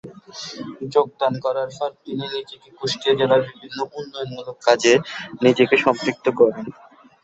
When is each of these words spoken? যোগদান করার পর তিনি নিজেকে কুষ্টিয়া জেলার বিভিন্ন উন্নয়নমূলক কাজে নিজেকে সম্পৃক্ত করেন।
যোগদান 0.93 1.33
করার 1.45 1.69
পর 1.77 1.89
তিনি 2.03 2.23
নিজেকে 2.27 2.67
কুষ্টিয়া 2.77 3.13
জেলার 3.19 3.41
বিভিন্ন 3.47 3.79
উন্নয়নমূলক 3.99 4.57
কাজে 4.67 4.93
নিজেকে 5.43 5.75
সম্পৃক্ত 5.77 6.25
করেন। 6.39 6.65